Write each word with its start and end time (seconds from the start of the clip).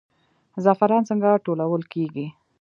زعفران 0.63 1.03
څنګه 1.09 1.29
ټولول 1.45 1.81
کیږي؟ 1.93 2.27